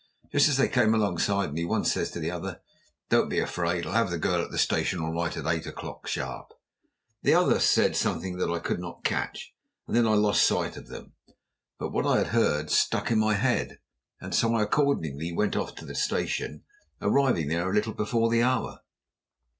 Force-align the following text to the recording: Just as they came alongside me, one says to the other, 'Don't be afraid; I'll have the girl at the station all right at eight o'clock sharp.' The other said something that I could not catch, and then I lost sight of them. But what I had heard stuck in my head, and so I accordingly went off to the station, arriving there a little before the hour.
Just 0.31 0.49
as 0.49 0.57
they 0.57 0.67
came 0.67 0.95
alongside 0.95 1.53
me, 1.53 1.63
one 1.63 1.85
says 1.85 2.09
to 2.09 2.19
the 2.19 2.31
other, 2.31 2.59
'Don't 3.09 3.29
be 3.29 3.37
afraid; 3.37 3.85
I'll 3.85 3.91
have 3.93 4.09
the 4.09 4.17
girl 4.17 4.41
at 4.43 4.49
the 4.49 4.57
station 4.57 4.99
all 4.99 5.13
right 5.13 5.37
at 5.37 5.45
eight 5.45 5.67
o'clock 5.67 6.07
sharp.' 6.07 6.55
The 7.21 7.35
other 7.35 7.59
said 7.59 7.95
something 7.95 8.37
that 8.37 8.49
I 8.49 8.57
could 8.57 8.79
not 8.79 9.03
catch, 9.03 9.53
and 9.85 9.95
then 9.95 10.07
I 10.07 10.15
lost 10.15 10.41
sight 10.43 10.75
of 10.75 10.87
them. 10.87 11.13
But 11.77 11.91
what 11.91 12.07
I 12.07 12.17
had 12.17 12.27
heard 12.29 12.71
stuck 12.71 13.11
in 13.11 13.19
my 13.19 13.35
head, 13.35 13.77
and 14.19 14.33
so 14.33 14.55
I 14.55 14.63
accordingly 14.63 15.33
went 15.33 15.55
off 15.55 15.75
to 15.75 15.85
the 15.85 15.93
station, 15.93 16.63
arriving 16.99 17.49
there 17.49 17.69
a 17.69 17.73
little 17.75 17.93
before 17.93 18.31
the 18.31 18.41
hour. 18.41 18.79